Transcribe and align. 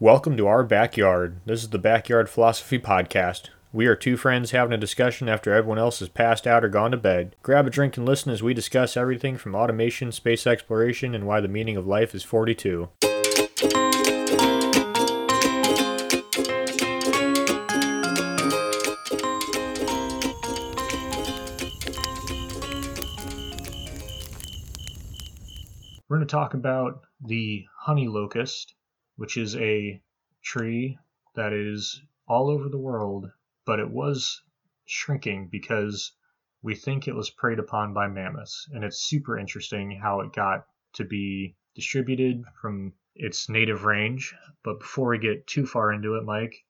Welcome 0.00 0.36
to 0.38 0.48
our 0.48 0.64
backyard. 0.64 1.38
This 1.46 1.62
is 1.62 1.70
the 1.70 1.78
Backyard 1.78 2.28
Philosophy 2.28 2.80
Podcast. 2.80 3.50
We 3.72 3.86
are 3.86 3.94
two 3.94 4.16
friends 4.16 4.50
having 4.50 4.72
a 4.72 4.76
discussion 4.76 5.28
after 5.28 5.54
everyone 5.54 5.78
else 5.78 6.00
has 6.00 6.08
passed 6.08 6.48
out 6.48 6.64
or 6.64 6.68
gone 6.68 6.90
to 6.90 6.96
bed. 6.96 7.36
Grab 7.44 7.68
a 7.68 7.70
drink 7.70 7.96
and 7.96 8.04
listen 8.04 8.32
as 8.32 8.42
we 8.42 8.54
discuss 8.54 8.96
everything 8.96 9.38
from 9.38 9.54
automation, 9.54 10.10
space 10.10 10.48
exploration, 10.48 11.14
and 11.14 11.28
why 11.28 11.40
the 11.40 11.46
meaning 11.46 11.76
of 11.76 11.86
life 11.86 12.12
is 12.12 12.24
42. 12.24 12.88
We're 26.08 26.16
going 26.16 26.26
to 26.26 26.26
talk 26.26 26.54
about 26.54 27.04
the 27.24 27.64
honey 27.78 28.08
locust, 28.08 28.74
which 29.16 29.36
is 29.36 29.56
a 29.56 30.00
tree 30.42 30.98
that 31.34 31.52
is 31.52 32.00
all 32.26 32.48
over 32.50 32.68
the 32.68 32.78
world, 32.78 33.30
but 33.64 33.78
it 33.78 33.90
was 33.90 34.42
shrinking 34.86 35.48
because 35.50 36.12
we 36.62 36.74
think 36.74 37.06
it 37.06 37.14
was 37.14 37.30
preyed 37.30 37.58
upon 37.58 37.92
by 37.92 38.08
mammoths. 38.08 38.68
And 38.72 38.84
it's 38.84 38.98
super 38.98 39.38
interesting 39.38 39.98
how 40.02 40.20
it 40.20 40.32
got 40.32 40.66
to 40.94 41.04
be 41.04 41.56
distributed 41.74 42.42
from 42.60 42.92
its 43.14 43.48
native 43.48 43.84
range. 43.84 44.34
But 44.62 44.80
before 44.80 45.10
we 45.10 45.18
get 45.18 45.46
too 45.46 45.66
far 45.66 45.92
into 45.92 46.16
it, 46.16 46.24
Mike, 46.24 46.64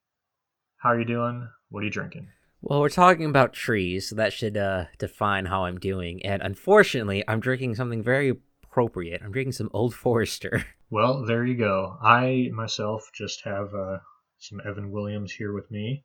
how 0.76 0.90
are 0.90 0.98
you 0.98 1.04
doing? 1.04 1.48
What 1.70 1.80
are 1.80 1.84
you 1.84 1.90
drinking? 1.90 2.28
Well, 2.60 2.80
we're 2.80 2.88
talking 2.88 3.26
about 3.26 3.52
trees, 3.52 4.08
so 4.08 4.16
that 4.16 4.32
should 4.32 4.56
uh, 4.56 4.86
define 4.98 5.46
how 5.46 5.66
I'm 5.66 5.78
doing. 5.78 6.24
And 6.24 6.40
unfortunately, 6.42 7.22
I'm 7.28 7.40
drinking 7.40 7.74
something 7.74 8.02
very 8.02 8.36
appropriate. 8.74 9.22
I'm 9.24 9.30
drinking 9.30 9.52
some 9.52 9.70
Old 9.72 9.94
Forester. 9.94 10.66
Well, 10.90 11.24
there 11.24 11.44
you 11.44 11.56
go. 11.56 11.96
I 12.00 12.50
myself 12.52 13.10
just 13.12 13.42
have 13.44 13.74
uh, 13.74 13.98
some 14.38 14.60
Evan 14.64 14.92
Williams 14.92 15.32
here 15.32 15.52
with 15.52 15.68
me. 15.68 16.04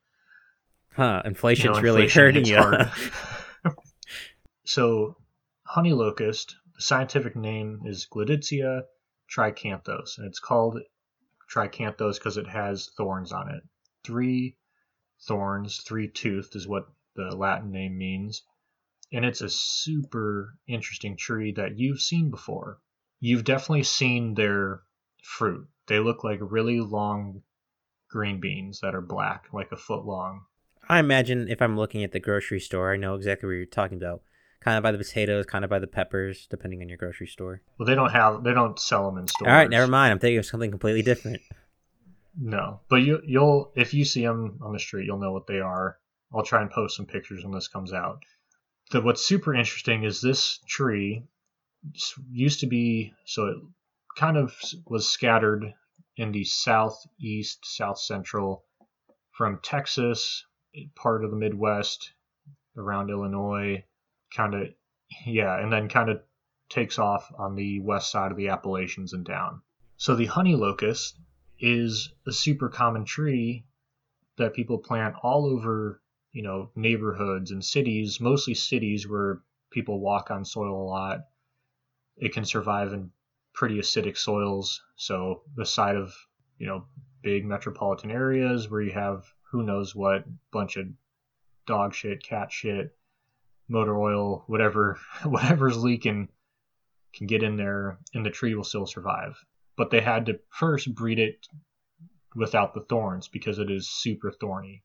Huh, 0.96 1.22
inflation's 1.26 1.78
know, 1.78 1.84
really 1.84 2.10
hurting 2.10 2.46
you. 2.46 2.58
So, 4.66 5.18
honey 5.64 5.94
locust, 5.94 6.56
the 6.76 6.82
scientific 6.82 7.36
name 7.36 7.82
is 7.86 8.08
Gleditsia 8.12 8.84
tricanthos, 9.32 10.18
and 10.18 10.26
it's 10.26 10.40
called 10.40 10.80
tricanthos 11.54 12.16
because 12.16 12.38
it 12.38 12.48
has 12.48 12.90
thorns 12.98 13.32
on 13.32 13.54
it. 13.54 13.62
Three 14.04 14.58
thorns, 15.28 15.84
three 15.86 16.10
toothed 16.10 16.56
is 16.56 16.68
what 16.68 16.88
the 17.16 17.36
Latin 17.36 17.72
name 17.72 17.96
means. 17.96 18.42
And 19.12 19.26
it's 19.26 19.42
a 19.42 19.50
super 19.50 20.56
interesting 20.68 21.18
tree 21.18 21.54
that 21.54 21.78
you've 21.78 22.02
seen 22.02 22.30
before. 22.30 22.80
You've 23.20 23.44
definitely 23.44 23.84
seen 23.84 24.36
their 24.36 24.82
fruit. 25.24 25.68
They 25.88 26.00
look 26.00 26.24
like 26.24 26.40
really 26.42 26.80
long 26.80 27.42
green 28.10 28.40
beans 28.40 28.80
that 28.82 28.96
are 28.96 29.02
black, 29.02 29.46
like 29.52 29.72
a 29.72 29.78
foot 29.78 30.06
long. 30.06 30.42
I 30.88 31.00
imagine 31.00 31.50
if 31.50 31.62
I'm 31.62 31.78
looking 31.78 32.04
at 32.04 32.12
the 32.12 32.20
grocery 32.20 32.60
store, 32.60 32.94
I 32.94 32.98
know 32.98 33.16
exactly 33.16 33.48
what 33.48 33.54
you're 33.54 33.66
talking 33.66 33.98
about. 33.98 34.22
Kind 34.62 34.78
of 34.78 34.84
by 34.84 34.92
the 34.92 34.98
potatoes, 34.98 35.46
kind 35.46 35.64
of 35.64 35.70
by 35.70 35.80
the 35.80 35.88
peppers, 35.88 36.46
depending 36.48 36.82
on 36.82 36.90
your 36.90 36.98
grocery 36.98 37.28
store. 37.28 37.62
Well, 37.78 37.86
they 37.86 37.96
don't 37.96 38.12
have, 38.12 38.44
they 38.44 38.54
don't 38.54 38.78
sell 38.78 39.06
them 39.06 39.18
in 39.18 39.28
stores. 39.28 39.48
All 39.48 39.56
right, 39.56 39.70
never 39.70 39.88
mind. 39.88 40.12
I'm 40.12 40.20
thinking 40.20 40.40
of 40.40 40.46
something 40.46 40.70
completely 40.70 41.02
different. 41.02 41.42
No, 42.42 42.80
but 42.90 42.98
you 42.98 43.22
you'll 43.26 43.72
if 43.76 43.94
you 43.94 44.06
see 44.06 44.24
them 44.24 44.60
on 44.62 44.72
the 44.72 44.80
street, 44.80 45.06
you'll 45.06 45.20
know 45.20 45.34
what 45.34 45.48
they 45.48 45.60
are. 45.60 45.98
I'll 46.34 46.44
try 46.44 46.62
and 46.62 46.72
post 46.72 46.96
some 46.96 47.06
pictures 47.06 47.44
when 47.44 47.52
this 47.54 47.68
comes 47.68 47.92
out. 47.92 48.24
The, 48.90 49.02
what's 49.02 49.26
super 49.26 49.54
interesting 49.54 50.04
is 50.04 50.20
this 50.20 50.60
tree 50.68 51.24
used 52.30 52.62
to 52.62 52.68
be 52.68 53.14
so 53.26 53.46
it 53.46 53.58
kind 54.18 54.38
of 54.38 54.56
was 54.86 55.08
scattered 55.08 55.74
in 56.18 56.32
the 56.32 56.44
southeast, 56.44 57.60
south 57.64 58.00
central, 58.00 58.66
from 59.32 59.60
Texas, 59.64 60.46
eh, 60.76 60.86
part 60.96 61.24
of 61.24 61.32
the 61.32 61.38
Midwest, 61.38 62.14
around 62.76 63.10
Illinois, 63.10 63.84
kind 64.36 64.54
of 64.54 64.68
yeah, 65.26 65.58
and 65.60 65.72
then 65.72 65.88
kind 65.88 66.10
of 66.10 66.22
takes 66.70 67.00
off 67.00 67.32
on 67.38 67.56
the 67.56 67.80
west 67.80 68.12
side 68.12 68.32
of 68.32 68.38
the 68.38 68.50
Appalachians 68.50 69.14
and 69.14 69.26
down. 69.26 69.62
So 69.98 70.16
the 70.16 70.28
honey 70.28 70.56
locust 70.56 71.18
is 71.60 72.14
a 72.28 72.32
super 72.32 72.70
common 72.70 73.06
tree 73.06 73.66
that 74.38 74.54
people 74.54 74.78
plant 74.78 75.16
all 75.24 75.46
over, 75.46 76.02
you 76.32 76.44
know, 76.44 76.72
neighborhoods 76.76 77.52
and 77.52 77.64
cities, 77.64 78.20
mostly 78.20 78.54
cities 78.54 79.08
where 79.08 79.42
people 79.72 80.00
walk 80.00 80.32
on 80.32 80.46
soil 80.46 80.82
a 80.82 80.90
lot. 80.90 81.20
It 82.18 82.34
can 82.34 82.46
survive 82.46 82.94
in 82.94 83.12
pretty 83.54 83.80
acidic 83.80 84.18
soils. 84.18 84.82
So 84.96 85.44
the 85.56 85.66
side 85.66 85.96
of, 85.96 86.14
you 86.58 86.68
know, 86.68 86.86
big 87.22 87.46
metropolitan 87.46 88.12
areas 88.12 88.70
where 88.70 88.82
you 88.82 88.92
have 88.92 89.26
who 89.52 89.64
knows 89.64 89.96
what 89.96 90.26
bunch 90.52 90.78
of 90.78 90.88
dog 91.66 91.94
shit, 91.94 92.24
cat 92.24 92.52
shit, 92.52 92.96
motor 93.68 94.00
oil, 94.00 94.44
whatever 94.48 95.00
whatever's 95.24 95.78
leaking 95.78 96.30
can 97.14 97.28
get 97.28 97.44
in 97.44 97.56
there 97.56 97.98
and 98.14 98.26
the 98.26 98.30
tree 98.30 98.54
will 98.54 98.64
still 98.64 98.86
survive. 98.86 99.36
But 99.76 99.90
they 99.90 100.02
had 100.02 100.28
to 100.28 100.40
first 100.50 100.94
breed 100.94 101.20
it 101.20 101.48
without 102.36 102.74
the 102.74 102.82
thorns 102.82 103.28
because 103.28 103.58
it 103.58 103.72
is 103.72 103.90
super 103.90 104.32
thorny 104.32 104.84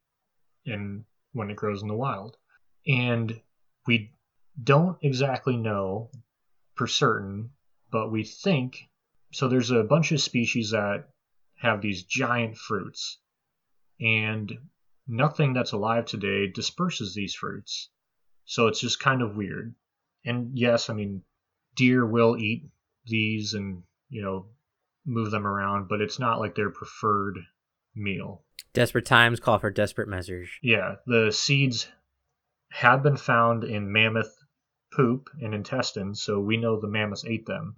and 0.65 1.04
when 1.34 1.50
it 1.50 1.56
grows 1.56 1.83
in 1.83 1.89
the 1.89 1.95
wild. 1.95 2.37
And 2.87 3.39
we 3.87 4.12
don't 4.62 4.97
exactly 5.03 5.56
know 5.56 6.11
for 6.75 6.87
certain, 6.87 7.50
but 7.91 8.11
we 8.11 8.25
think 8.25 8.89
so 9.33 9.49
there's 9.49 9.72
a 9.72 9.83
bunch 9.83 10.12
of 10.12 10.21
species 10.21 10.71
that 10.71 11.09
have 11.56 11.83
these 11.83 12.05
giant 12.05 12.56
fruits 12.56 13.19
and 14.00 14.53
nothing 15.09 15.53
that's 15.53 15.72
alive 15.72 16.05
today 16.05 16.47
disperses 16.47 17.15
these 17.15 17.34
fruits. 17.34 17.91
So 18.45 18.69
it's 18.69 18.81
just 18.81 19.01
kind 19.01 19.22
of 19.22 19.37
weird. 19.37 19.75
And 20.25 20.56
yes, 20.56 20.89
I 20.89 20.95
mean 20.95 21.22
deer 21.75 22.06
will 22.06 22.37
eat 22.37 22.71
these 23.06 23.55
and, 23.55 23.83
you 24.09 24.22
know, 24.22 24.47
move 25.05 25.33
them 25.33 25.47
around, 25.47 25.89
but 25.89 26.01
it's 26.01 26.21
not 26.21 26.39
like 26.39 26.55
their 26.55 26.71
preferred 26.71 27.39
meal. 27.94 28.43
Desperate 28.72 29.06
times 29.06 29.41
call 29.41 29.59
for 29.59 29.71
desperate 29.71 30.09
measures. 30.09 30.49
Yeah, 30.62 30.97
the 31.06 31.31
seeds 31.31 31.88
have 32.71 33.03
been 33.03 33.16
found 33.16 33.65
in 33.65 33.93
mammoth 33.93 34.37
poop 34.93 35.28
and 35.41 35.55
intestines, 35.55 36.22
so 36.22 36.41
we 36.41 36.56
know 36.56 36.81
the 36.81 36.88
mammoths 36.88 37.25
ate 37.25 37.47
them. 37.47 37.77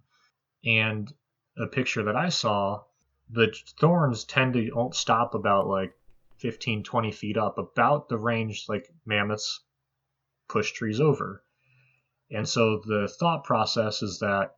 And 0.65 1.12
a 1.59 1.66
picture 1.66 2.03
that 2.05 2.16
I 2.16 2.28
saw, 2.31 2.84
the 3.31 3.55
thorns 3.78 4.25
tend 4.25 4.55
to 4.55 4.91
stop 4.93 5.34
about 5.34 5.66
like 5.66 5.93
15, 6.38 6.82
20 6.82 7.12
feet 7.12 7.37
up, 7.37 7.59
about 7.59 8.09
the 8.09 8.19
range 8.19 8.66
like 8.69 8.91
mammoths 9.05 9.65
push 10.49 10.72
trees 10.72 11.00
over. 11.00 11.43
And 12.31 12.49
so 12.49 12.82
the 12.84 13.09
thought 13.21 13.44
process 13.44 14.03
is 14.03 14.19
that 14.21 14.56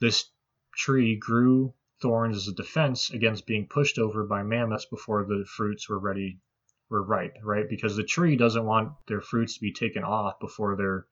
this 0.00 0.30
tree 0.74 1.16
grew 1.16 1.74
thorns 2.00 2.36
as 2.36 2.48
a 2.48 2.54
defense 2.54 3.10
against 3.10 3.46
being 3.46 3.66
pushed 3.66 3.98
over 3.98 4.24
by 4.24 4.42
mammoths 4.42 4.86
before 4.86 5.24
the 5.24 5.44
fruits 5.46 5.88
were 5.88 5.98
ready 5.98 6.40
were 6.88 7.02
ripe, 7.02 7.36
right? 7.42 7.68
Because 7.68 7.96
the 7.96 8.04
tree 8.04 8.36
doesn't 8.36 8.64
want 8.64 8.92
their 9.06 9.20
fruits 9.20 9.54
to 9.54 9.60
be 9.60 9.72
taken 9.72 10.04
off 10.04 10.38
before 10.38 10.76
they're, 10.76 11.06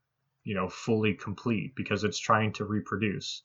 you 0.45 0.55
know, 0.55 0.69
fully 0.69 1.15
complete 1.15 1.75
because 1.75 2.05
it's 2.05 2.19
trying 2.19 2.53
to 2.53 2.65
reproduce. 2.65 3.43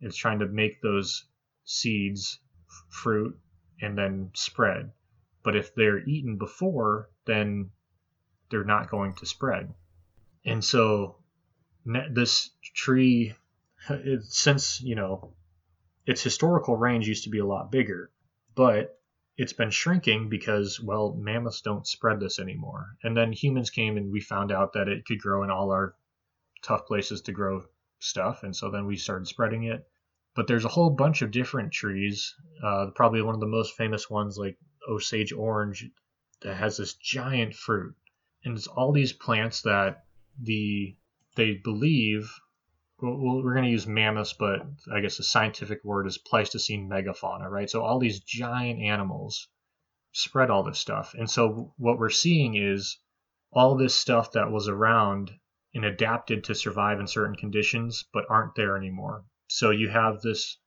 It's 0.00 0.16
trying 0.16 0.40
to 0.40 0.46
make 0.46 0.82
those 0.82 1.26
seeds 1.64 2.40
fruit 2.88 3.38
and 3.80 3.96
then 3.96 4.30
spread. 4.34 4.92
But 5.42 5.56
if 5.56 5.74
they're 5.74 6.06
eaten 6.08 6.38
before, 6.38 7.10
then 7.24 7.70
they're 8.50 8.64
not 8.64 8.90
going 8.90 9.14
to 9.14 9.26
spread. 9.26 9.72
And 10.44 10.64
so 10.64 11.16
this 11.84 12.50
tree 12.74 13.34
since, 14.28 14.80
you 14.80 14.94
know, 14.94 15.34
its 16.10 16.24
historical 16.24 16.76
range 16.76 17.06
used 17.06 17.22
to 17.22 17.30
be 17.30 17.38
a 17.38 17.46
lot 17.46 17.70
bigger, 17.70 18.10
but 18.56 18.98
it's 19.36 19.52
been 19.52 19.70
shrinking 19.70 20.28
because, 20.28 20.80
well, 20.80 21.14
mammoths 21.16 21.60
don't 21.60 21.86
spread 21.86 22.18
this 22.18 22.40
anymore. 22.40 22.96
And 23.04 23.16
then 23.16 23.30
humans 23.32 23.70
came 23.70 23.96
and 23.96 24.10
we 24.10 24.20
found 24.20 24.50
out 24.50 24.72
that 24.72 24.88
it 24.88 25.04
could 25.04 25.20
grow 25.20 25.44
in 25.44 25.50
all 25.50 25.70
our 25.70 25.94
tough 26.62 26.84
places 26.86 27.20
to 27.22 27.32
grow 27.32 27.62
stuff. 28.00 28.42
And 28.42 28.56
so 28.56 28.72
then 28.72 28.86
we 28.86 28.96
started 28.96 29.28
spreading 29.28 29.62
it. 29.62 29.86
But 30.34 30.48
there's 30.48 30.64
a 30.64 30.68
whole 30.76 30.90
bunch 30.90 31.22
of 31.22 31.30
different 31.30 31.72
trees. 31.72 32.34
Uh, 32.60 32.86
probably 32.92 33.22
one 33.22 33.34
of 33.34 33.40
the 33.40 33.46
most 33.46 33.76
famous 33.76 34.10
ones, 34.10 34.36
like 34.36 34.58
Osage 34.88 35.32
orange, 35.32 35.88
that 36.42 36.56
has 36.56 36.76
this 36.76 36.94
giant 36.94 37.54
fruit. 37.54 37.94
And 38.44 38.56
it's 38.56 38.66
all 38.66 38.90
these 38.90 39.12
plants 39.12 39.62
that 39.62 40.06
the 40.42 40.96
they 41.36 41.54
believe 41.54 42.34
well, 43.02 43.42
we're 43.42 43.54
going 43.54 43.64
to 43.64 43.70
use 43.70 43.86
mammoths, 43.86 44.32
but 44.32 44.60
I 44.92 45.00
guess 45.00 45.16
the 45.16 45.22
scientific 45.22 45.84
word 45.84 46.06
is 46.06 46.18
Pleistocene 46.18 46.88
megafauna, 46.88 47.48
right? 47.48 47.68
So 47.70 47.82
all 47.82 47.98
these 47.98 48.20
giant 48.20 48.80
animals 48.80 49.48
spread 50.12 50.50
all 50.50 50.62
this 50.62 50.78
stuff. 50.78 51.14
And 51.14 51.30
so 51.30 51.72
what 51.76 51.98
we're 51.98 52.10
seeing 52.10 52.56
is 52.56 52.98
all 53.52 53.76
this 53.76 53.94
stuff 53.94 54.32
that 54.32 54.50
was 54.50 54.68
around 54.68 55.30
and 55.74 55.84
adapted 55.84 56.44
to 56.44 56.54
survive 56.54 57.00
in 57.00 57.06
certain 57.06 57.36
conditions, 57.36 58.04
but 58.12 58.24
aren't 58.28 58.54
there 58.54 58.76
anymore. 58.76 59.24
So 59.48 59.70
you 59.70 59.88
have 59.88 60.20
this 60.20 60.58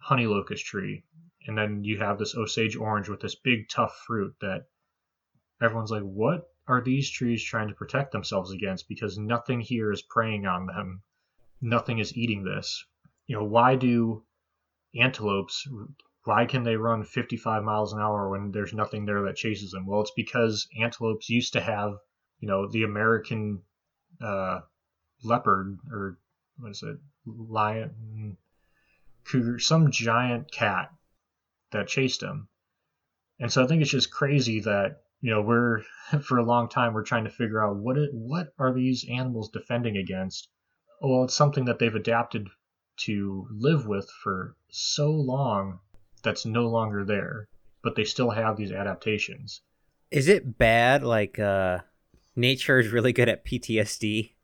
honey 0.00 0.26
locust 0.26 0.64
tree, 0.64 1.04
and 1.46 1.56
then 1.56 1.84
you 1.84 1.98
have 1.98 2.18
this 2.18 2.34
Osage 2.34 2.76
orange 2.76 3.08
with 3.08 3.20
this 3.20 3.34
big 3.34 3.68
tough 3.68 4.02
fruit 4.06 4.34
that 4.40 4.66
everyone's 5.62 5.90
like, 5.90 6.02
what 6.02 6.44
are 6.66 6.82
these 6.82 7.10
trees 7.10 7.42
trying 7.42 7.68
to 7.68 7.74
protect 7.74 8.12
themselves 8.12 8.52
against? 8.52 8.88
Because 8.88 9.18
nothing 9.18 9.60
here 9.60 9.90
is 9.90 10.02
preying 10.02 10.46
on 10.46 10.66
them. 10.66 11.02
Nothing 11.60 11.98
is 11.98 12.16
eating 12.16 12.44
this. 12.44 12.84
You 13.26 13.36
know, 13.36 13.44
why 13.44 13.76
do 13.76 14.24
antelopes 14.98 15.66
why 16.28 16.44
can 16.44 16.62
they 16.62 16.76
run 16.76 17.04
55 17.04 17.62
miles 17.64 17.94
an 17.94 18.00
hour 18.00 18.28
when 18.28 18.50
there's 18.50 18.74
nothing 18.74 19.06
there 19.06 19.22
that 19.22 19.36
chases 19.36 19.70
them? 19.70 19.86
Well, 19.86 20.02
it's 20.02 20.12
because 20.14 20.68
antelopes 20.78 21.30
used 21.30 21.54
to 21.54 21.60
have, 21.62 21.94
you 22.38 22.46
know, 22.46 22.68
the 22.68 22.82
American 22.82 23.62
uh, 24.20 24.60
leopard 25.24 25.78
or 25.90 26.18
what 26.58 26.72
is 26.72 26.82
it, 26.82 26.98
lion, 27.24 28.36
cougar, 29.24 29.58
some 29.58 29.90
giant 29.90 30.52
cat 30.52 30.92
that 31.70 31.88
chased 31.88 32.20
them. 32.20 32.48
And 33.40 33.50
so 33.50 33.64
I 33.64 33.66
think 33.66 33.80
it's 33.80 33.90
just 33.90 34.10
crazy 34.10 34.60
that 34.60 35.02
you 35.22 35.30
know 35.30 35.40
we're 35.40 35.80
for 36.22 36.36
a 36.36 36.44
long 36.44 36.68
time 36.68 36.92
we're 36.92 37.04
trying 37.04 37.24
to 37.24 37.30
figure 37.30 37.64
out 37.64 37.76
what 37.76 37.96
it, 37.96 38.10
what 38.12 38.52
are 38.58 38.74
these 38.74 39.06
animals 39.08 39.48
defending 39.50 39.96
against. 39.96 40.48
Well, 41.00 41.24
it's 41.24 41.36
something 41.36 41.64
that 41.66 41.78
they've 41.78 41.94
adapted 41.94 42.48
to 42.98 43.46
live 43.50 43.86
with 43.86 44.10
for 44.22 44.56
so 44.70 45.10
long 45.10 45.78
that's 46.22 46.44
no 46.44 46.66
longer 46.66 47.04
there, 47.04 47.46
but 47.82 47.94
they 47.94 48.04
still 48.04 48.30
have 48.30 48.56
these 48.56 48.72
adaptations. 48.72 49.60
Is 50.10 50.28
it 50.28 50.58
bad? 50.58 51.04
Like, 51.04 51.38
uh, 51.38 51.78
nature 52.34 52.80
is 52.80 52.88
really 52.88 53.12
good 53.12 53.28
at 53.28 53.44
PTSD. 53.44 54.32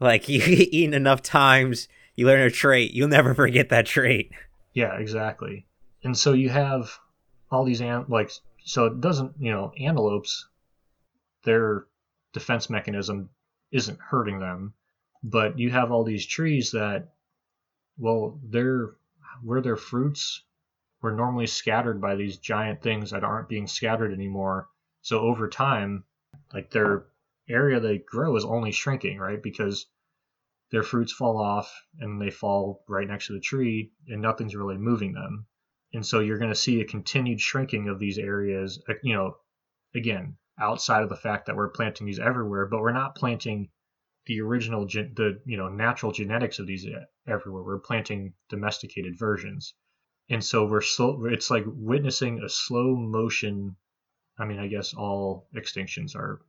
Like, 0.00 0.28
you 0.28 0.42
eat 0.44 0.92
enough 0.92 1.22
times, 1.22 1.86
you 2.16 2.26
learn 2.26 2.40
a 2.40 2.50
trait, 2.50 2.90
you'll 2.92 3.06
never 3.06 3.32
forget 3.42 3.68
that 3.68 3.86
trait. 3.86 4.32
Yeah, 4.72 4.98
exactly. 4.98 5.66
And 6.02 6.18
so 6.18 6.32
you 6.32 6.48
have 6.48 6.98
all 7.54 7.64
these 7.64 7.80
ant 7.80 8.10
like 8.10 8.30
so 8.64 8.86
it 8.86 9.00
doesn't 9.00 9.32
you 9.38 9.50
know 9.50 9.72
antelopes 9.78 10.48
their 11.44 11.86
defense 12.32 12.68
mechanism 12.68 13.30
isn't 13.70 13.98
hurting 14.00 14.40
them 14.40 14.74
but 15.24 15.58
you 15.58 15.70
have 15.70 15.90
all 15.90 16.04
these 16.04 16.26
trees 16.26 16.72
that 16.72 17.14
well 17.98 18.38
they're 18.44 18.94
where 19.42 19.62
their 19.62 19.76
fruits 19.76 20.44
were 21.00 21.12
normally 21.12 21.46
scattered 21.46 22.00
by 22.00 22.14
these 22.14 22.38
giant 22.38 22.82
things 22.82 23.10
that 23.10 23.24
aren't 23.24 23.48
being 23.48 23.66
scattered 23.66 24.12
anymore. 24.12 24.68
So 25.02 25.20
over 25.20 25.48
time, 25.48 26.04
like 26.52 26.70
their 26.70 27.06
area 27.48 27.80
they 27.80 27.98
grow 27.98 28.36
is 28.36 28.44
only 28.44 28.72
shrinking, 28.72 29.18
right? 29.18 29.42
Because 29.42 29.86
their 30.70 30.82
fruits 30.82 31.12
fall 31.12 31.36
off 31.36 31.72
and 31.98 32.20
they 32.20 32.30
fall 32.30 32.84
right 32.88 33.06
next 33.06 33.26
to 33.26 33.34
the 33.34 33.40
tree 33.40 33.92
and 34.08 34.22
nothing's 34.22 34.56
really 34.56 34.78
moving 34.78 35.12
them. 35.12 35.46
And 35.92 36.04
so 36.04 36.20
you're 36.20 36.38
going 36.38 36.50
to 36.50 36.56
see 36.56 36.80
a 36.80 36.86
continued 36.86 37.40
shrinking 37.40 37.88
of 37.88 37.98
these 37.98 38.18
areas, 38.18 38.82
uh, 38.88 38.94
you 39.02 39.14
know, 39.14 39.36
again, 39.94 40.36
outside 40.58 41.02
of 41.02 41.08
the 41.08 41.16
fact 41.16 41.46
that 41.46 41.56
we're 41.56 41.68
planting 41.68 42.06
these 42.06 42.18
everywhere, 42.18 42.66
but 42.66 42.80
we're 42.80 42.92
not 42.92 43.14
planting 43.14 43.68
the 44.26 44.40
original, 44.40 44.86
the, 44.86 45.40
you 45.44 45.56
know, 45.56 45.68
natural 45.68 46.12
genetics 46.12 46.58
of 46.58 46.66
these 46.66 46.86
uh, 46.86 47.04
everywhere. 47.30 47.62
We're 47.62 47.78
planting 47.78 48.32
domesticated 48.48 49.18
versions. 49.18 49.74
And 50.30 50.42
so 50.42 50.64
we're 50.66 50.80
slow 50.80 51.26
it's 51.26 51.50
like 51.50 51.64
witnessing 51.66 52.40
a 52.42 52.48
slow 52.48 52.96
motion. 52.96 53.76
I 54.38 54.46
mean 54.46 54.58
i 54.58 54.66
guess 54.66 54.94
all 54.94 55.48
extinctions 55.54 56.16
are 56.16 56.40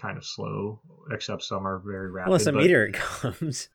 kind 0.00 0.16
of 0.16 0.24
slow 0.24 0.80
except 1.10 1.42
some 1.42 1.66
are 1.66 1.78
very 1.78 2.10
rapid 2.10 2.28
unless 2.28 2.46
a 2.46 2.52
but, 2.52 2.62
meteor 2.62 2.90
comes. 2.92 3.68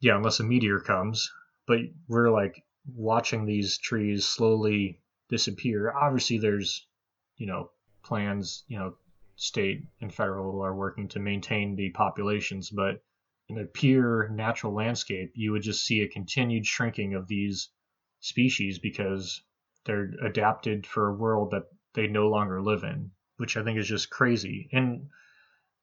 Yeah 0.00 0.16
unless 0.16 0.40
a 0.40 0.44
meteor 0.44 0.80
comes. 0.80 1.30
But 1.66 1.80
we're 2.08 2.30
like 2.30 2.62
watching 2.94 3.46
these 3.46 3.78
trees 3.78 4.26
slowly 4.26 5.00
disappear. 5.28 5.92
Obviously 5.92 6.38
there's 6.38 6.86
you 7.36 7.46
know 7.46 7.70
plans 8.04 8.64
you 8.68 8.78
know 8.78 8.94
state 9.36 9.82
and 10.00 10.14
federal 10.14 10.62
are 10.62 10.74
working 10.74 11.08
to 11.08 11.18
maintain 11.18 11.74
the 11.76 11.90
populations 11.90 12.70
but 12.70 13.02
in 13.48 13.58
a 13.58 13.64
pure 13.64 14.28
natural 14.28 14.74
landscape 14.74 15.32
you 15.34 15.52
would 15.52 15.62
just 15.62 15.84
see 15.84 16.02
a 16.02 16.08
continued 16.08 16.66
shrinking 16.66 17.14
of 17.14 17.26
these 17.28 17.70
species 18.20 18.78
because 18.78 19.42
they're 19.84 20.10
adapted 20.24 20.86
for 20.86 21.08
a 21.08 21.14
world 21.14 21.50
that 21.50 21.64
they 21.94 22.06
no 22.06 22.28
longer 22.28 22.62
live 22.62 22.82
in, 22.82 23.10
which 23.36 23.56
I 23.56 23.62
think 23.62 23.78
is 23.78 23.86
just 23.86 24.10
crazy. 24.10 24.68
And 24.72 25.08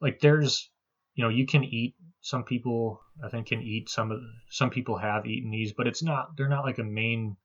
like 0.02 0.20
there's 0.20 0.70
you 1.14 1.24
know, 1.24 1.30
you 1.30 1.46
can 1.46 1.64
eat 1.64 1.96
some 2.22 2.44
people 2.44 3.02
I 3.24 3.30
think 3.30 3.48
can 3.48 3.62
eat 3.62 3.90
some 3.90 4.12
of 4.12 4.22
some 4.50 4.72
people 4.72 4.98
have 4.98 5.28
eaten 5.28 5.52
these, 5.52 5.74
but 5.74 5.88
it's 5.88 6.02
not 6.02 6.36
they're 6.36 6.50
not 6.50 6.66
like 6.66 6.80
a 6.80 6.84
main 6.84 7.38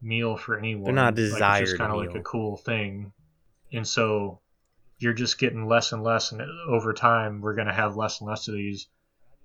meal 0.00 0.36
for 0.36 0.56
anyone. 0.56 0.84
They're 0.84 0.94
not 0.94 1.16
desired. 1.16 1.40
Like, 1.40 1.62
it's 1.62 1.70
just 1.70 1.78
kind 1.78 1.92
of 1.92 1.98
like 1.98 2.14
a 2.14 2.22
cool 2.22 2.56
thing. 2.56 3.12
And 3.72 3.86
so 3.86 4.40
you're 5.04 5.12
just 5.12 5.38
getting 5.38 5.68
less 5.68 5.92
and 5.92 6.02
less 6.02 6.32
and 6.32 6.42
over 6.68 6.92
time 6.92 7.40
we're 7.40 7.54
going 7.54 7.68
to 7.68 7.72
have 7.72 7.96
less 7.96 8.20
and 8.20 8.28
less 8.28 8.48
of 8.48 8.54
these 8.54 8.88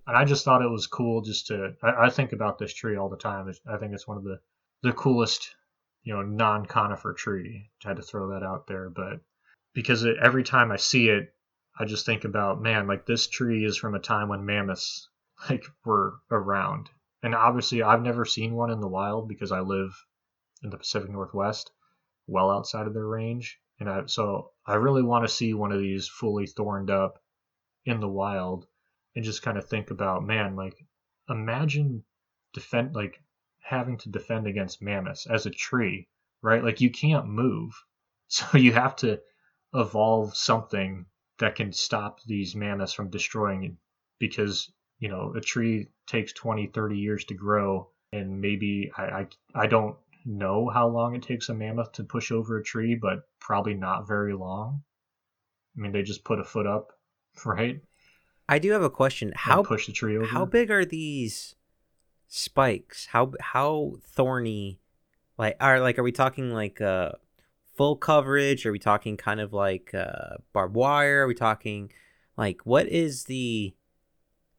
and 0.07 0.17
i 0.17 0.25
just 0.25 0.43
thought 0.43 0.63
it 0.63 0.71
was 0.71 0.87
cool 0.87 1.21
just 1.21 1.47
to 1.47 1.75
I, 1.83 2.05
I, 2.05 2.09
think 2.09 2.33
about 2.33 2.57
this 2.57 2.73
tree 2.73 2.95
all 2.95 3.09
the 3.09 3.17
time 3.17 3.51
i 3.67 3.77
think 3.77 3.93
it's 3.93 4.07
one 4.07 4.17
of 4.17 4.23
the 4.23 4.39
the 4.81 4.93
coolest, 4.93 5.55
you 6.03 6.13
know, 6.13 6.21
non 6.21 6.65
conifer 6.65 7.13
tree. 7.13 7.69
I 7.83 7.89
had 7.89 7.97
to 7.97 8.03
throw 8.03 8.29
that 8.29 8.43
out 8.43 8.67
there, 8.67 8.89
but 8.89 9.19
because 9.73 10.03
it, 10.03 10.17
every 10.21 10.43
time 10.43 10.71
I 10.71 10.77
see 10.77 11.09
it, 11.09 11.33
I 11.77 11.85
just 11.85 12.05
think 12.05 12.23
about 12.23 12.61
man, 12.61 12.87
like 12.87 13.05
this 13.05 13.27
tree 13.27 13.65
is 13.65 13.77
from 13.77 13.95
a 13.95 13.99
time 13.99 14.29
when 14.29 14.45
mammoths 14.45 15.09
like 15.49 15.65
were 15.85 16.19
around. 16.31 16.89
And 17.21 17.35
obviously, 17.35 17.83
I've 17.83 18.01
never 18.01 18.23
seen 18.23 18.53
one 18.53 18.71
in 18.71 18.79
the 18.79 18.87
wild 18.87 19.27
because 19.27 19.51
I 19.51 19.59
live 19.59 19.91
in 20.63 20.69
the 20.69 20.77
Pacific 20.77 21.09
Northwest, 21.09 21.71
well 22.27 22.49
outside 22.49 22.87
of 22.87 22.93
their 22.93 23.07
range. 23.07 23.59
And 23.79 23.89
I, 23.89 24.05
so 24.07 24.51
I 24.65 24.75
really 24.75 25.03
want 25.03 25.25
to 25.25 25.33
see 25.33 25.53
one 25.53 25.71
of 25.71 25.79
these 25.79 26.07
fully 26.07 26.47
thorned 26.47 26.89
up 26.89 27.21
in 27.85 27.99
the 27.99 28.09
wild 28.09 28.67
and 29.15 29.23
just 29.23 29.41
kind 29.41 29.57
of 29.57 29.67
think 29.67 29.91
about, 29.91 30.25
man, 30.25 30.55
like 30.55 30.75
imagine 31.29 32.03
defend 32.53 32.95
like 32.95 33.21
having 33.59 33.97
to 33.97 34.09
defend 34.09 34.47
against 34.47 34.81
mammoths 34.81 35.27
as 35.27 35.45
a 35.45 35.51
tree, 35.51 36.07
right? 36.41 36.63
Like 36.63 36.81
you 36.81 36.91
can't 36.91 37.27
move. 37.27 37.73
So 38.31 38.59
you 38.59 38.73
have 38.73 38.95
to 38.97 39.19
evolve 39.73 40.37
something 40.37 41.07
that 41.39 41.55
can 41.55 41.73
stop 41.73 42.21
these 42.27 42.55
mammoths 42.55 42.93
from 42.93 43.09
destroying 43.09 43.63
it 43.63 43.71
because, 44.19 44.71
you 44.99 45.09
know, 45.09 45.33
a 45.35 45.41
tree 45.41 45.87
takes 46.05 46.31
20, 46.33 46.67
30 46.67 46.95
years 46.95 47.25
to 47.25 47.33
grow 47.33 47.89
and 48.11 48.39
maybe 48.39 48.91
I, 48.95 49.03
I, 49.03 49.27
I 49.55 49.65
don't 49.65 49.97
know 50.25 50.69
how 50.69 50.87
long 50.87 51.15
it 51.15 51.23
takes 51.23 51.49
a 51.49 51.53
mammoth 51.53 51.91
to 51.93 52.03
push 52.03 52.31
over 52.31 52.57
a 52.57 52.63
tree, 52.63 52.97
but 52.99 53.19
probably 53.39 53.73
not 53.73 54.07
very 54.07 54.33
long. 54.33 54.83
I 55.77 55.81
mean, 55.81 55.91
they 55.91 56.01
just 56.01 56.23
put 56.23 56.39
a 56.39 56.43
foot 56.43 56.67
up, 56.67 56.91
right? 57.45 57.81
I 58.47 58.59
do 58.59 58.71
have 58.71 58.81
a 58.81 58.89
question. 58.89 59.31
How 59.35 59.63
push 59.63 59.85
the 59.85 59.93
tree 59.93 60.17
over? 60.17 60.25
How 60.25 60.45
big 60.45 60.71
are 60.71 60.85
these 60.85 61.55
spikes 62.31 63.07
how 63.07 63.33
how 63.41 63.93
thorny 64.03 64.79
like 65.39 65.57
are 65.59 65.79
like 65.79 65.97
are 65.97 66.03
we 66.03 66.11
talking 66.11 66.53
like 66.53 66.79
uh 66.79 67.09
full 67.75 67.95
coverage 67.95 68.67
are 68.67 68.71
we 68.71 68.77
talking 68.77 69.17
kind 69.17 69.39
of 69.39 69.51
like 69.51 69.91
uh 69.95 70.37
barbed 70.53 70.75
wire 70.75 71.23
are 71.23 71.27
we 71.27 71.33
talking 71.33 71.91
like 72.37 72.61
what 72.65 72.87
is 72.87 73.23
the 73.23 73.73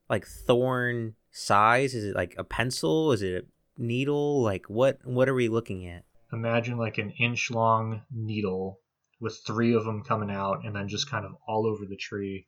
like 0.08 0.26
thorn 0.26 1.14
size 1.30 1.94
is 1.94 2.02
it 2.02 2.16
like 2.16 2.34
a 2.36 2.42
pencil 2.42 3.12
is 3.12 3.22
it 3.22 3.44
a 3.44 3.46
needle 3.80 4.42
like 4.42 4.66
what 4.66 4.98
what 5.04 5.28
are 5.28 5.34
we 5.34 5.48
looking 5.48 5.86
at 5.86 6.04
imagine 6.32 6.76
like 6.76 6.98
an 6.98 7.10
inch 7.18 7.50
long 7.50 8.02
needle 8.12 8.78
with 9.20 9.40
three 9.46 9.74
of 9.74 9.84
them 9.84 10.02
coming 10.02 10.30
out 10.30 10.64
and 10.64 10.74
then 10.74 10.88
just 10.88 11.10
kind 11.10 11.24
of 11.24 11.32
all 11.48 11.66
over 11.66 11.84
the 11.86 11.96
tree 11.96 12.46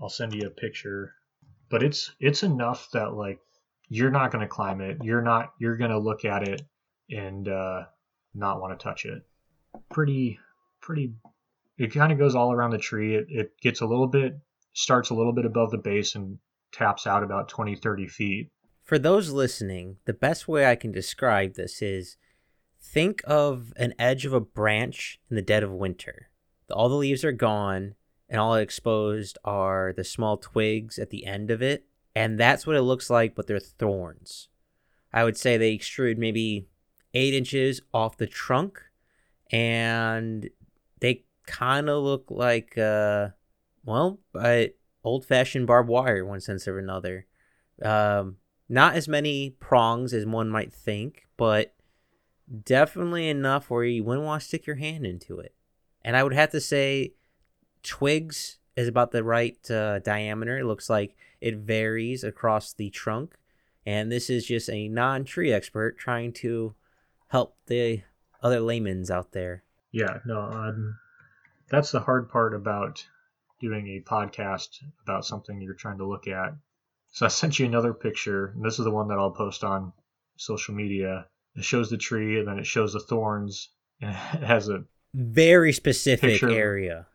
i'll 0.00 0.08
send 0.08 0.34
you 0.34 0.46
a 0.46 0.50
picture 0.50 1.14
but 1.68 1.82
it's 1.82 2.10
it's 2.20 2.42
enough 2.42 2.88
that 2.92 3.14
like 3.14 3.38
you're 3.92 4.10
not 4.10 4.30
going 4.30 4.40
to 4.40 4.48
climb 4.48 4.80
it. 4.80 4.98
You're 5.02 5.20
not. 5.20 5.52
You're 5.58 5.76
going 5.76 5.90
to 5.90 5.98
look 5.98 6.24
at 6.24 6.48
it 6.48 6.62
and 7.10 7.46
uh, 7.46 7.82
not 8.34 8.58
want 8.58 8.78
to 8.78 8.82
touch 8.82 9.04
it. 9.04 9.22
Pretty, 9.90 10.38
pretty. 10.80 11.12
It 11.76 11.92
kind 11.92 12.10
of 12.10 12.18
goes 12.18 12.34
all 12.34 12.52
around 12.52 12.70
the 12.70 12.78
tree. 12.78 13.14
It, 13.16 13.26
it 13.28 13.52
gets 13.60 13.82
a 13.82 13.86
little 13.86 14.06
bit, 14.06 14.38
starts 14.72 15.10
a 15.10 15.14
little 15.14 15.34
bit 15.34 15.44
above 15.44 15.70
the 15.70 15.78
base 15.78 16.14
and 16.14 16.38
taps 16.72 17.06
out 17.06 17.22
about 17.22 17.50
20, 17.50 17.76
30 17.76 18.08
feet. 18.08 18.50
For 18.82 18.98
those 18.98 19.30
listening, 19.30 19.96
the 20.04 20.12
best 20.12 20.48
way 20.48 20.66
I 20.66 20.74
can 20.74 20.92
describe 20.92 21.54
this 21.54 21.80
is 21.80 22.16
think 22.80 23.22
of 23.26 23.72
an 23.76 23.94
edge 23.98 24.26
of 24.26 24.32
a 24.32 24.40
branch 24.40 25.20
in 25.30 25.36
the 25.36 25.42
dead 25.42 25.62
of 25.62 25.70
winter. 25.70 26.30
All 26.70 26.88
the 26.88 26.96
leaves 26.96 27.24
are 27.24 27.32
gone, 27.32 27.94
and 28.28 28.40
all 28.40 28.54
exposed 28.54 29.38
are 29.44 29.92
the 29.94 30.04
small 30.04 30.36
twigs 30.38 30.98
at 30.98 31.10
the 31.10 31.26
end 31.26 31.50
of 31.50 31.60
it 31.62 31.86
and 32.14 32.38
that's 32.38 32.66
what 32.66 32.76
it 32.76 32.82
looks 32.82 33.10
like, 33.10 33.34
but 33.34 33.46
they're 33.46 33.60
thorns. 33.60 34.48
I 35.12 35.24
would 35.24 35.36
say 35.36 35.56
they 35.56 35.76
extrude 35.76 36.18
maybe 36.18 36.68
eight 37.14 37.34
inches 37.34 37.80
off 37.92 38.16
the 38.16 38.26
trunk, 38.26 38.80
and 39.50 40.48
they 41.00 41.24
kind 41.46 41.88
of 41.88 42.02
look 42.02 42.26
like, 42.30 42.76
uh, 42.76 43.28
well, 43.84 44.20
old 45.04 45.24
fashioned 45.24 45.66
barbed 45.66 45.88
wire, 45.88 46.18
in 46.18 46.26
one 46.26 46.40
sense 46.40 46.68
or 46.68 46.78
another. 46.78 47.26
Um, 47.82 48.36
not 48.72 48.94
as 48.94 49.06
many 49.06 49.50
prongs 49.50 50.14
as 50.14 50.24
one 50.24 50.48
might 50.48 50.72
think, 50.72 51.26
but 51.36 51.74
definitely 52.64 53.28
enough 53.28 53.68
where 53.68 53.84
you 53.84 54.02
wouldn't 54.02 54.24
want 54.24 54.40
to 54.40 54.48
stick 54.48 54.66
your 54.66 54.76
hand 54.76 55.04
into 55.04 55.38
it. 55.38 55.54
And 56.00 56.16
I 56.16 56.22
would 56.22 56.32
have 56.32 56.50
to 56.52 56.60
say, 56.60 57.12
twigs 57.82 58.56
is 58.74 58.88
about 58.88 59.10
the 59.10 59.22
right 59.22 59.70
uh, 59.70 59.98
diameter. 59.98 60.58
It 60.58 60.64
looks 60.64 60.88
like 60.88 61.14
it 61.38 61.58
varies 61.58 62.24
across 62.24 62.72
the 62.72 62.88
trunk. 62.88 63.36
And 63.84 64.10
this 64.10 64.30
is 64.30 64.46
just 64.46 64.70
a 64.70 64.88
non 64.88 65.24
tree 65.24 65.52
expert 65.52 65.98
trying 65.98 66.32
to 66.34 66.74
help 67.28 67.58
the 67.66 68.00
other 68.42 68.60
laymen's 68.60 69.10
out 69.10 69.32
there. 69.32 69.64
Yeah, 69.90 70.20
no, 70.24 70.40
um, 70.40 70.96
that's 71.68 71.90
the 71.90 72.00
hard 72.00 72.30
part 72.30 72.54
about 72.54 73.06
doing 73.60 73.86
a 73.88 74.08
podcast 74.08 74.78
about 75.02 75.26
something 75.26 75.60
you're 75.60 75.74
trying 75.74 75.98
to 75.98 76.08
look 76.08 76.26
at. 76.26 76.54
So 77.12 77.26
I 77.26 77.28
sent 77.28 77.58
you 77.58 77.66
another 77.66 77.92
picture, 77.92 78.52
and 78.56 78.64
this 78.64 78.78
is 78.78 78.84
the 78.86 78.90
one 78.90 79.08
that 79.08 79.18
I'll 79.18 79.30
post 79.30 79.62
on 79.64 79.92
social 80.36 80.74
media. 80.74 81.26
It 81.54 81.62
shows 81.64 81.90
the 81.90 81.98
tree, 81.98 82.38
and 82.38 82.48
then 82.48 82.58
it 82.58 82.66
shows 82.66 82.94
the 82.94 83.00
thorns, 83.00 83.68
and 84.00 84.10
it 84.34 84.42
has 84.42 84.68
a 84.68 84.84
very 85.14 85.72
specific 85.72 86.30
Picture. 86.40 86.50
area. 86.50 87.06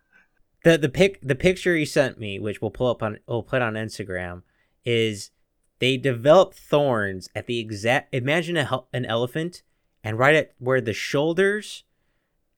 The 0.63 0.77
the 0.77 0.89
pic 0.89 1.19
the 1.21 1.35
picture 1.35 1.75
he 1.75 1.85
sent 1.85 2.19
me, 2.19 2.39
which 2.39 2.61
we'll 2.61 2.71
pull 2.71 2.91
up 2.91 3.01
on 3.01 3.19
we'll 3.27 3.43
put 3.43 3.61
on 3.61 3.73
Instagram, 3.73 4.43
is 4.85 5.31
they 5.79 5.97
develop 5.97 6.53
thorns 6.53 7.29
at 7.35 7.47
the 7.47 7.59
exact 7.59 8.13
imagine 8.13 8.57
a, 8.57 8.83
an 8.93 9.05
elephant 9.05 9.63
and 10.03 10.19
right 10.19 10.35
at 10.35 10.53
where 10.59 10.81
the 10.81 10.93
shoulders 10.93 11.83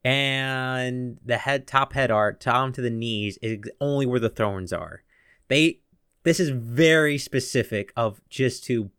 and 0.04 1.18
the 1.26 1.38
head 1.38 1.68
top 1.68 1.94
head 1.94 2.12
are 2.12 2.34
down 2.34 2.74
to 2.74 2.82
the 2.82 2.90
knees 2.90 3.38
is 3.42 3.60
only 3.80 4.06
where 4.06 4.20
the 4.20 4.30
thorns 4.30 4.74
are. 4.74 5.04
They 5.48 5.82
this 6.24 6.40
is 6.40 6.50
very 6.50 7.18
specific 7.18 7.92
of 7.96 8.22
just 8.30 8.64
to 8.66 8.92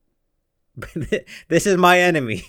this 1.49 1.67
is 1.67 1.77
my 1.77 2.01
enemy. 2.01 2.45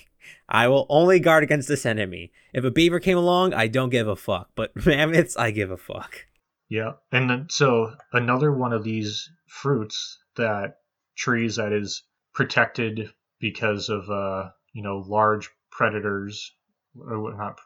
I 0.47 0.67
will 0.67 0.85
only 0.89 1.19
guard 1.19 1.43
against 1.43 1.67
this 1.67 1.85
enemy. 1.85 2.31
If 2.53 2.63
a 2.63 2.71
beaver 2.71 2.99
came 2.99 3.17
along, 3.17 3.53
I 3.53 3.67
don't 3.67 3.89
give 3.89 4.07
a 4.07 4.15
fuck. 4.15 4.49
But 4.55 4.71
mammoths, 4.85 5.37
I 5.37 5.51
give 5.51 5.71
a 5.71 5.77
fuck. 5.77 6.25
Yeah, 6.69 6.93
and 7.11 7.29
then, 7.29 7.47
so 7.49 7.95
another 8.13 8.51
one 8.51 8.71
of 8.73 8.83
these 8.83 9.29
fruits 9.47 10.19
that 10.37 10.77
trees 11.17 11.57
that 11.57 11.73
is 11.73 12.03
protected 12.33 13.09
because 13.39 13.89
of 13.89 14.09
uh 14.09 14.49
you 14.71 14.81
know 14.81 15.03
large 15.05 15.49
predators 15.69 16.53
or 16.97 17.35
not 17.35 17.59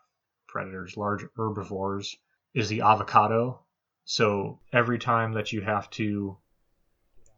predators, 0.47 0.97
large 0.97 1.23
herbivores 1.35 2.15
is 2.53 2.69
the 2.69 2.81
avocado. 2.81 3.61
So 4.05 4.59
every 4.71 4.97
time 4.99 5.33
that 5.33 5.51
you 5.51 5.61
have 5.61 5.89
to 5.91 6.37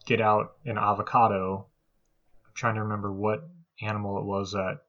get 0.07 0.21
out 0.21 0.53
an 0.65 0.77
avocado, 0.77 1.67
I'm 2.45 2.53
trying 2.55 2.75
to 2.75 2.83
remember 2.83 3.11
what 3.11 3.47
animal 3.81 4.17
it 4.17 4.25
was 4.25 4.53
that 4.53 4.79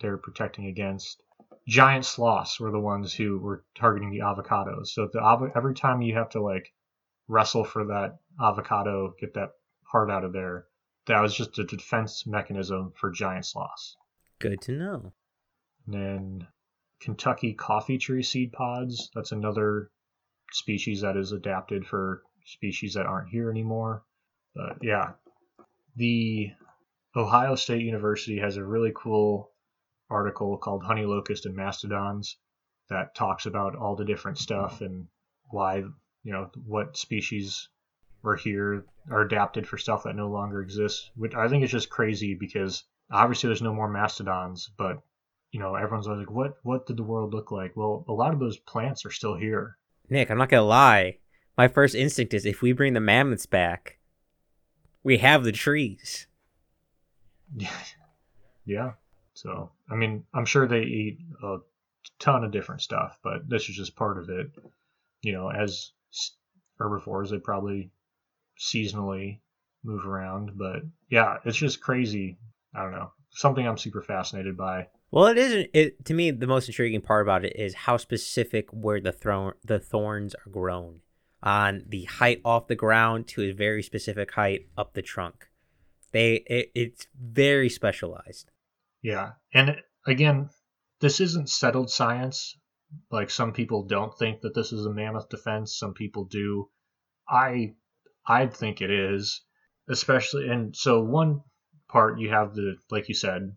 they're 0.00 0.18
protecting 0.18 0.66
against. 0.66 1.22
Giant 1.66 2.04
sloths 2.04 2.60
were 2.60 2.70
the 2.70 2.78
ones 2.78 3.14
who 3.14 3.38
were 3.38 3.64
targeting 3.74 4.10
the 4.10 4.18
avocados. 4.18 4.88
So 4.88 5.08
the 5.12 5.52
every 5.56 5.74
time 5.74 6.02
you 6.02 6.14
have 6.14 6.28
to 6.30 6.42
like 6.42 6.72
wrestle 7.28 7.64
for 7.64 7.86
that 7.86 8.18
avocado, 8.40 9.14
get 9.18 9.34
that 9.34 9.52
heart 9.84 10.10
out 10.10 10.24
of 10.24 10.32
there, 10.32 10.66
that 11.06 11.20
was 11.20 11.34
just 11.34 11.58
a 11.58 11.64
defense 11.64 12.26
mechanism 12.26 12.92
for 12.96 13.10
giant 13.10 13.46
sloths. 13.46 13.96
Good 14.38 14.60
to 14.62 14.72
know. 14.72 15.12
And 15.86 15.94
then 15.94 16.46
Kentucky 17.00 17.54
coffee 17.54 17.98
tree 17.98 18.22
seed 18.22 18.52
pods. 18.52 19.10
That's 19.14 19.32
another 19.32 19.90
species 20.50 21.00
that 21.00 21.16
is 21.16 21.32
adapted 21.32 21.86
for 21.86 22.22
species 22.44 22.94
that 22.94 23.06
aren't 23.06 23.30
here 23.30 23.50
anymore. 23.50 24.02
But 24.54 24.78
yeah, 24.82 25.12
the 25.96 26.50
Ohio 27.16 27.54
State 27.54 27.82
University 27.82 28.38
has 28.38 28.56
a 28.56 28.64
really 28.64 28.92
cool 28.94 29.50
article 30.10 30.58
called 30.58 30.84
Honey 30.84 31.04
Locust 31.04 31.46
and 31.46 31.56
Mastodons 31.56 32.36
that 32.90 33.14
talks 33.14 33.46
about 33.46 33.76
all 33.76 33.96
the 33.96 34.04
different 34.04 34.38
stuff 34.38 34.80
and 34.80 35.06
why, 35.50 35.78
you 35.78 36.32
know, 36.32 36.50
what 36.66 36.96
species 36.96 37.68
were 38.22 38.36
here 38.36 38.84
are 39.10 39.22
adapted 39.22 39.66
for 39.66 39.78
stuff 39.78 40.04
that 40.04 40.16
no 40.16 40.28
longer 40.28 40.62
exists. 40.62 41.10
Which 41.16 41.34
I 41.34 41.48
think 41.48 41.64
is 41.64 41.70
just 41.70 41.90
crazy 41.90 42.34
because 42.34 42.84
obviously 43.10 43.48
there's 43.48 43.62
no 43.62 43.74
more 43.74 43.88
mastodons, 43.88 44.70
but 44.76 44.98
you 45.50 45.60
know, 45.60 45.74
everyone's 45.74 46.06
always 46.06 46.20
like, 46.20 46.34
what 46.34 46.56
what 46.62 46.86
did 46.86 46.96
the 46.96 47.02
world 47.02 47.34
look 47.34 47.50
like? 47.50 47.76
Well, 47.76 48.04
a 48.08 48.12
lot 48.12 48.32
of 48.32 48.40
those 48.40 48.58
plants 48.58 49.04
are 49.04 49.10
still 49.10 49.36
here. 49.36 49.76
Nick, 50.08 50.30
I'm 50.30 50.38
not 50.38 50.48
gonna 50.48 50.62
lie. 50.62 51.18
My 51.56 51.68
first 51.68 51.94
instinct 51.94 52.32
is 52.32 52.46
if 52.46 52.62
we 52.62 52.72
bring 52.72 52.94
the 52.94 53.00
mammoths 53.00 53.46
back, 53.46 53.98
we 55.02 55.18
have 55.18 55.44
the 55.44 55.52
trees. 55.52 56.26
yeah. 58.64 58.92
So, 59.34 59.70
I 59.90 59.94
mean, 59.94 60.24
I'm 60.34 60.44
sure 60.44 60.66
they 60.66 60.82
eat 60.82 61.18
a 61.42 61.58
ton 62.18 62.44
of 62.44 62.52
different 62.52 62.82
stuff, 62.82 63.18
but 63.22 63.48
this 63.48 63.68
is 63.68 63.76
just 63.76 63.96
part 63.96 64.18
of 64.18 64.28
it. 64.28 64.50
You 65.22 65.32
know, 65.32 65.50
as 65.50 65.92
herbivores, 66.78 67.30
they 67.30 67.38
probably 67.38 67.90
seasonally 68.58 69.38
move 69.84 70.06
around, 70.06 70.52
but 70.56 70.82
yeah, 71.10 71.38
it's 71.44 71.56
just 71.56 71.80
crazy. 71.80 72.38
I 72.74 72.82
don't 72.82 72.92
know. 72.92 73.10
Something 73.30 73.66
I'm 73.66 73.78
super 73.78 74.02
fascinated 74.02 74.56
by. 74.56 74.88
Well, 75.10 75.26
it 75.26 75.38
isn't. 75.38 75.70
It 75.72 76.04
to 76.06 76.14
me, 76.14 76.30
the 76.30 76.46
most 76.46 76.68
intriguing 76.68 77.00
part 77.00 77.22
about 77.22 77.44
it 77.44 77.56
is 77.56 77.74
how 77.74 77.96
specific 77.96 78.68
where 78.70 79.00
the 79.00 79.12
thorn 79.12 79.54
the 79.64 79.78
thorns 79.78 80.34
are 80.34 80.50
grown 80.50 81.00
on 81.42 81.84
the 81.88 82.04
height 82.04 82.40
off 82.44 82.68
the 82.68 82.76
ground 82.76 83.26
to 83.28 83.42
a 83.42 83.52
very 83.52 83.82
specific 83.82 84.32
height 84.32 84.68
up 84.76 84.94
the 84.94 85.02
trunk. 85.02 85.48
They 86.12 86.34
it, 86.46 86.70
it's 86.74 87.06
very 87.20 87.68
specialized. 87.68 88.50
Yeah, 89.02 89.32
and 89.52 89.76
again, 90.06 90.50
this 91.00 91.20
isn't 91.20 91.50
settled 91.50 91.90
science. 91.90 92.56
Like 93.10 93.30
some 93.30 93.52
people 93.52 93.84
don't 93.84 94.16
think 94.18 94.42
that 94.42 94.54
this 94.54 94.72
is 94.72 94.86
a 94.86 94.92
mammoth 94.92 95.28
defense. 95.28 95.76
Some 95.76 95.94
people 95.94 96.24
do. 96.24 96.68
I 97.28 97.74
I 98.26 98.46
think 98.46 98.80
it 98.80 98.90
is, 98.90 99.42
especially 99.88 100.48
and 100.48 100.76
so 100.76 101.00
one 101.00 101.42
part 101.88 102.20
you 102.20 102.30
have 102.30 102.54
the 102.54 102.76
like 102.90 103.08
you 103.08 103.14
said 103.14 103.56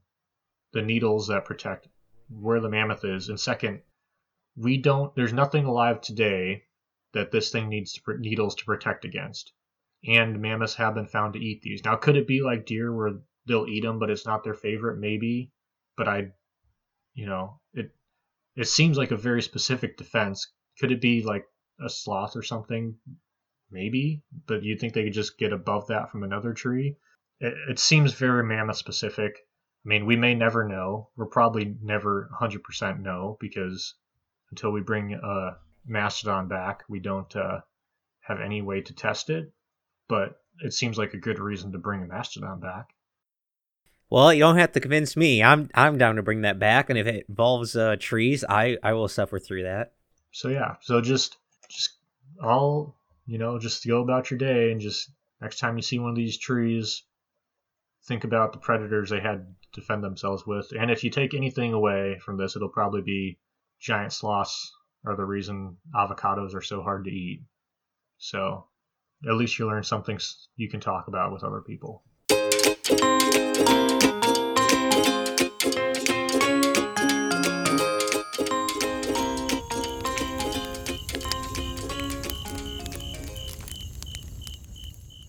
the 0.74 0.82
needles 0.82 1.28
that 1.28 1.46
protect 1.46 1.88
where 2.30 2.60
the 2.60 2.70
mammoth 2.70 3.06
is, 3.06 3.30
and 3.30 3.40
second, 3.40 3.82
we 4.56 4.78
don't. 4.78 5.14
There's 5.16 5.34
nothing 5.34 5.66
alive 5.66 6.02
today 6.02 6.65
that 7.16 7.32
this 7.32 7.50
thing 7.50 7.70
needs 7.70 7.94
to, 7.94 8.02
needles 8.20 8.54
to 8.56 8.66
protect 8.66 9.06
against, 9.06 9.54
and 10.06 10.40
mammoths 10.40 10.76
have 10.76 10.94
been 10.94 11.08
found 11.08 11.34
to 11.34 11.40
eat 11.40 11.62
these. 11.62 11.84
Now, 11.84 11.96
could 11.96 12.18
it 12.18 12.28
be 12.28 12.42
like 12.44 12.66
deer 12.66 12.94
where 12.94 13.14
they'll 13.48 13.68
eat 13.68 13.84
them, 13.84 13.98
but 13.98 14.10
it's 14.10 14.26
not 14.26 14.44
their 14.44 14.54
favorite? 14.54 15.00
Maybe, 15.00 15.52
but 15.98 16.08
I, 16.10 16.34
you 17.14 17.26
know, 17.26 17.62
it 17.74 17.96
it 18.56 18.68
seems 18.68 18.98
like 18.98 19.12
a 19.12 19.18
very 19.18 19.42
specific 19.42 19.98
defense. 19.98 20.52
Could 20.80 20.92
it 20.92 21.02
be 21.02 21.24
like 21.24 21.46
a 21.84 21.90
sloth 21.90 22.36
or 22.36 22.44
something? 22.44 22.98
Maybe, 23.72 24.22
but 24.46 24.64
you 24.64 24.78
think 24.78 24.94
they 24.94 25.06
could 25.06 25.14
just 25.14 25.40
get 25.40 25.54
above 25.54 25.88
that 25.88 26.12
from 26.12 26.24
another 26.24 26.54
tree? 26.54 26.98
It, 27.40 27.54
it 27.70 27.80
seems 27.80 28.14
very 28.14 28.44
mammoth 28.44 28.78
specific. 28.78 29.38
I 29.86 29.88
mean, 29.88 30.06
we 30.06 30.18
may 30.18 30.36
never 30.36 30.68
know. 30.68 31.10
We're 31.16 31.28
probably 31.28 31.76
never 31.82 32.30
100% 32.42 33.00
know 33.00 33.38
because 33.40 33.96
until 34.52 34.72
we 34.72 34.82
bring 34.82 35.14
a 35.14 35.58
Mastodon 35.88 36.48
back, 36.48 36.84
we 36.90 37.00
don't 37.00 37.34
uh, 37.36 37.62
have 38.22 38.40
any 38.40 38.62
way 38.62 38.82
to 38.82 38.94
test 38.94 39.30
it. 39.30 39.52
But 40.08 40.40
it 40.60 40.74
seems 40.74 40.98
like 40.98 41.14
a 41.14 41.20
good 41.20 41.40
reason 41.40 41.72
to 41.72 41.78
bring 41.78 42.04
a 42.04 42.08
Mastodon 42.08 42.60
back. 42.60 42.90
Well, 44.10 44.34
you 44.34 44.40
don't 44.40 44.58
have 44.58 44.72
to 44.74 44.80
convince 44.80 45.18
me. 45.18 45.42
I'm 45.42 45.70
I'm 45.74 45.98
down 45.98 46.18
to 46.18 46.24
bring 46.24 46.42
that 46.42 46.60
back, 46.60 46.90
and 46.90 47.00
if 47.00 47.08
it 47.08 47.26
involves 47.28 47.76
uh, 47.76 47.96
trees, 48.00 48.44
I 48.48 48.78
I 48.84 48.94
will 48.94 49.08
suffer 49.08 49.40
through 49.40 49.64
that. 49.64 49.94
So 50.32 50.50
yeah, 50.50 50.76
so 50.82 51.02
just 51.02 51.38
just 51.70 51.98
all 52.42 52.96
you 53.26 53.40
know, 53.40 53.58
just 53.58 53.86
go 53.86 54.02
about 54.02 54.30
your 54.30 54.38
day, 54.38 54.72
and 54.72 54.80
just 54.80 55.10
next 55.42 55.60
time 55.60 55.76
you 55.76 55.82
see 55.82 55.98
one 55.98 56.12
of 56.12 56.16
these 56.16 56.38
trees, 56.38 57.04
think 58.04 58.24
about 58.24 58.54
the 58.54 58.60
predators 58.60 59.10
they 59.10 59.20
had 59.20 59.48
to 59.74 59.82
defend 59.82 60.04
themselves 60.04 60.46
with. 60.46 60.72
And 60.80 60.92
if 60.92 61.04
you 61.04 61.10
take 61.10 61.34
anything 61.34 61.74
away 61.74 62.20
from 62.24 62.38
this, 62.38 62.56
it'll 62.56 62.70
probably 62.70 63.02
be 63.02 63.40
giant 63.80 64.14
sloths 64.14 64.72
are 65.06 65.16
the 65.16 65.26
reason 65.26 65.78
avocados 65.94 66.56
are 66.56 66.62
so 66.62 66.82
hard 66.82 67.06
to 67.06 67.12
eat. 67.12 67.44
So 68.18 68.66
at 69.28 69.36
least 69.36 69.60
you 69.60 69.68
learn 69.68 69.84
something 69.84 70.20
you 70.56 70.70
can 70.70 70.80
talk 70.80 71.08
about 71.08 71.32
with 71.32 71.44
other 71.44 71.62
people. 71.62 72.04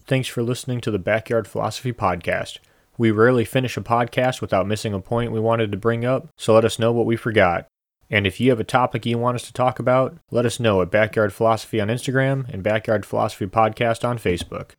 Thanks 0.08 0.28
for 0.28 0.40
listening 0.40 0.80
to 0.82 0.92
the 0.92 1.00
Backyard 1.00 1.48
Philosophy 1.48 1.92
Podcast. 1.92 2.58
We 2.96 3.10
rarely 3.10 3.44
finish 3.44 3.76
a 3.76 3.80
podcast 3.80 4.40
without 4.40 4.66
missing 4.66 4.94
a 4.94 5.00
point 5.00 5.32
we 5.32 5.40
wanted 5.40 5.72
to 5.72 5.76
bring 5.76 6.04
up, 6.04 6.28
so 6.36 6.54
let 6.54 6.64
us 6.64 6.78
know 6.78 6.92
what 6.92 7.06
we 7.06 7.16
forgot. 7.16 7.66
And 8.10 8.26
if 8.26 8.40
you 8.40 8.50
have 8.50 8.60
a 8.60 8.64
topic 8.64 9.06
you 9.06 9.18
want 9.18 9.36
us 9.36 9.42
to 9.44 9.52
talk 9.52 9.78
about, 9.78 10.16
let 10.30 10.46
us 10.46 10.60
know 10.60 10.82
at 10.82 10.90
Backyard 10.90 11.32
Philosophy 11.32 11.80
on 11.80 11.88
Instagram 11.88 12.48
and 12.52 12.62
Backyard 12.62 13.04
Philosophy 13.04 13.46
Podcast 13.46 14.06
on 14.08 14.18
Facebook. 14.18 14.72